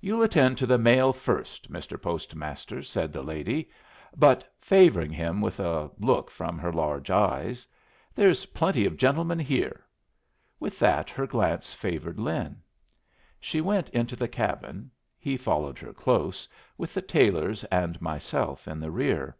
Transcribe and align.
"You'll 0.00 0.22
attend 0.22 0.56
to 0.58 0.66
the 0.66 0.78
mail 0.78 1.12
first, 1.12 1.68
Mr. 1.68 2.00
Postmaster!" 2.00 2.80
said 2.84 3.12
the 3.12 3.24
lady, 3.24 3.68
but 4.16 4.48
favoring 4.60 5.10
him 5.10 5.40
with 5.40 5.58
a 5.58 5.90
look 5.98 6.30
from 6.30 6.60
her 6.60 6.72
large 6.72 7.10
eyes. 7.10 7.66
"There's 8.14 8.46
plenty 8.46 8.86
of 8.86 8.96
gentlemen 8.96 9.40
here." 9.40 9.84
With 10.60 10.78
that 10.78 11.10
her 11.10 11.26
glance 11.26 11.74
favored 11.74 12.20
Lin. 12.20 12.62
She 13.40 13.60
went 13.60 13.88
into 13.88 14.14
the 14.14 14.28
cabin, 14.28 14.92
he 15.18 15.36
following 15.36 15.74
her 15.74 15.92
close, 15.92 16.46
with 16.78 16.94
the 16.94 17.02
Taylors 17.02 17.64
and 17.64 18.00
myself 18.00 18.68
in 18.68 18.78
the 18.78 18.92
rear. 18.92 19.36